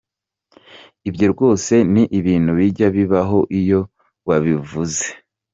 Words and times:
Ibyo 1.09 1.25
rwose 1.33 1.73
ni 1.93 2.03
ibintu 2.19 2.51
bijya 2.57 2.87
bibaho 2.95 3.39
iyo 3.59 3.79
wabivuze. 4.27 5.05